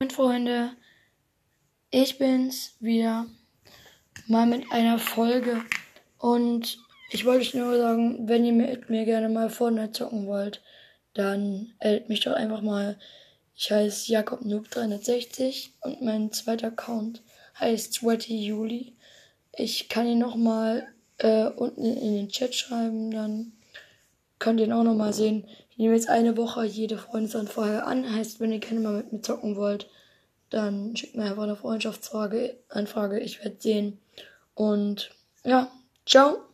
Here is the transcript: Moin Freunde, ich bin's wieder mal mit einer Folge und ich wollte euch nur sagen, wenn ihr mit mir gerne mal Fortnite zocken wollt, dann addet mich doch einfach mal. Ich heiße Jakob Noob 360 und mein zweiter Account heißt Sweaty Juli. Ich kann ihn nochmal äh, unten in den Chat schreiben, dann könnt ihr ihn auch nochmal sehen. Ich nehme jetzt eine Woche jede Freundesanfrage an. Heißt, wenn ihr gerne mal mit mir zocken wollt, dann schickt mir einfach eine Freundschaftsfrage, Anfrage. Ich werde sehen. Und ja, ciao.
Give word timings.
Moin 0.00 0.10
Freunde, 0.10 0.76
ich 1.90 2.18
bin's 2.18 2.76
wieder 2.78 3.26
mal 4.28 4.46
mit 4.46 4.70
einer 4.70 5.00
Folge 5.00 5.64
und 6.18 6.78
ich 7.10 7.24
wollte 7.24 7.40
euch 7.40 7.54
nur 7.54 7.76
sagen, 7.76 8.28
wenn 8.28 8.44
ihr 8.44 8.52
mit 8.52 8.90
mir 8.90 9.04
gerne 9.06 9.28
mal 9.28 9.50
Fortnite 9.50 9.90
zocken 9.90 10.28
wollt, 10.28 10.62
dann 11.14 11.72
addet 11.80 12.08
mich 12.08 12.20
doch 12.20 12.34
einfach 12.34 12.62
mal. 12.62 12.96
Ich 13.56 13.72
heiße 13.72 14.12
Jakob 14.12 14.44
Noob 14.44 14.70
360 14.70 15.72
und 15.80 16.00
mein 16.00 16.30
zweiter 16.30 16.68
Account 16.68 17.24
heißt 17.58 17.94
Sweaty 17.94 18.46
Juli. 18.46 18.94
Ich 19.52 19.88
kann 19.88 20.06
ihn 20.06 20.20
nochmal 20.20 20.86
äh, 21.16 21.46
unten 21.46 21.82
in 21.82 22.14
den 22.14 22.28
Chat 22.28 22.54
schreiben, 22.54 23.10
dann 23.10 23.57
könnt 24.38 24.60
ihr 24.60 24.66
ihn 24.66 24.72
auch 24.72 24.84
nochmal 24.84 25.12
sehen. 25.12 25.46
Ich 25.70 25.78
nehme 25.78 25.94
jetzt 25.94 26.08
eine 26.08 26.36
Woche 26.36 26.64
jede 26.64 26.98
Freundesanfrage 26.98 27.84
an. 27.84 28.12
Heißt, 28.12 28.40
wenn 28.40 28.52
ihr 28.52 28.58
gerne 28.58 28.80
mal 28.80 28.94
mit 28.94 29.12
mir 29.12 29.22
zocken 29.22 29.56
wollt, 29.56 29.88
dann 30.50 30.96
schickt 30.96 31.16
mir 31.16 31.24
einfach 31.24 31.42
eine 31.42 31.56
Freundschaftsfrage, 31.56 32.56
Anfrage. 32.68 33.20
Ich 33.20 33.42
werde 33.42 33.56
sehen. 33.58 33.98
Und 34.54 35.10
ja, 35.44 35.70
ciao. 36.06 36.47